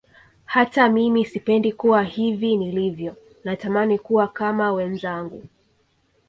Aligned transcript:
Hata 0.45 0.89
mimi 0.89 1.25
sipendi 1.25 1.71
kuwa 1.73 2.03
hivi 2.03 2.57
nilivyo 2.57 3.15
natamani 3.43 3.99
kuwa 3.99 4.27
kama 4.27 4.71
wenzangu 4.73 5.43